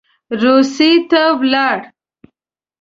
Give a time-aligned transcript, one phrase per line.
[0.41, 1.79] روسیې ته ولاړ.